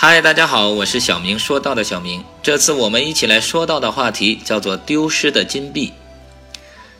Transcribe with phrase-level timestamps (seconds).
[0.00, 2.22] 嗨，大家好，我是小明，说到的小明。
[2.40, 5.92] 这次我们一起来说到的话题叫做丢失的金币。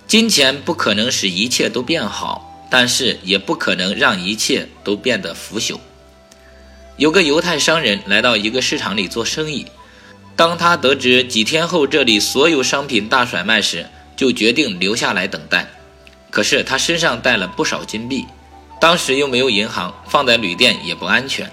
[0.09, 5.79] 金钱不可能使一切都变好，但是也不可能让一切都变得腐朽。
[6.97, 9.67] 有个犹太商人来到一个市场里做生意，
[10.35, 13.87] 当他得知几天后这里所有商品大甩卖时，
[14.17, 15.69] 就决定留下来等待。
[16.31, 18.27] 可是他身上带了不少金币，
[18.81, 21.49] 当时又没有银行，放在旅店也不安全。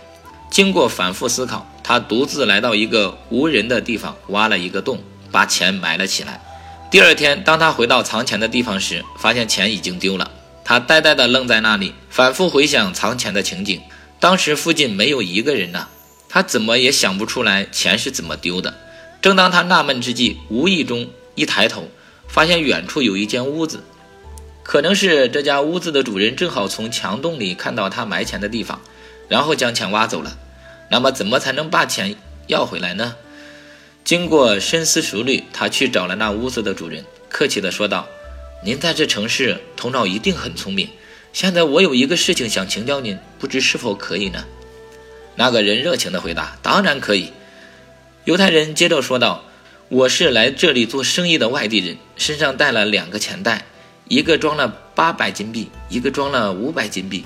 [0.55, 6.41] 经过反复思考，他独自来到一个无人的地方，挖了一个洞，把钱埋了起来。
[6.89, 10.32] 第二天，当他回到藏钱的地方时，发现钱已经丢了。
[10.63, 13.82] 他呆呆地愣在那里，反复回想藏钱的情景。
[14.21, 15.89] 当时附近没有一个人呢，
[16.29, 18.74] 他怎么也想不出来钱是怎么丢的。
[19.21, 21.89] 正当他纳闷之际，无意中一抬头，
[22.29, 23.83] 发现远处有一间屋子，
[24.63, 28.79] 可能是这家屋子的主人正好从墙洞里看到他埋钱的地方，
[29.27, 30.37] 然后将钱挖走了。
[30.89, 32.16] 那么，怎么才能把钱
[32.48, 33.16] 要回来呢？
[34.03, 38.08] 经过深思熟虑，他去找了那屋子的主人，客气地说道
[38.64, 40.88] ：“您在这城市头脑一定很聪明。
[41.33, 44.45] 现在我有一个事情想请教您，不知是否可以呢？”
[45.36, 47.33] 那个人热情地回答：“当然可以。”
[48.25, 49.44] 犹太人接着说道
[49.89, 53.66] ：“我是来这里做生意的外地人，身上带了两个钱袋，
[54.08, 57.25] 一个装了八百金币，一个装了五百金币。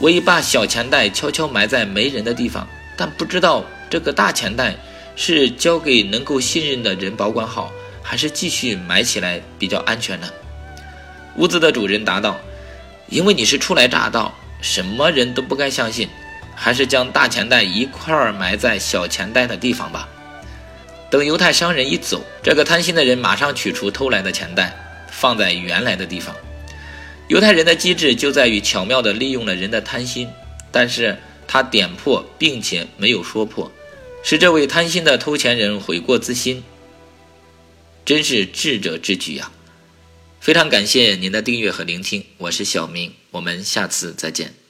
[0.00, 4.76] 我已把小钱袋悄悄埋在没人的地方。”但不知道这个大钱袋
[5.16, 10.28] 是交给能够信任的人保管好，还是继续埋起来比较安全呢？
[11.36, 12.36] 屋子的主人答道
[13.10, 16.08] ：“因为你是初来乍到，什么人都不该相信，
[16.54, 20.08] 还是将大钱袋一块儿埋在小钱袋的地方吧。”
[21.10, 24.74] 等犹太商人一走，这个贪心的人马上取出偷来的钱袋，
[25.10, 26.34] 放在原来的地方。
[27.28, 30.28] 犹太人的机智就在于巧妙地利用了人的贪心，
[30.70, 31.16] 但是。
[31.54, 33.70] 他点破，并且没有说破，
[34.24, 36.64] 使这位贪心的偷钱人悔过自新，
[38.04, 39.52] 真是智者之举啊！
[40.40, 44.63] 非常感谢您的订阅和聆听，我是小明，我们下次再见。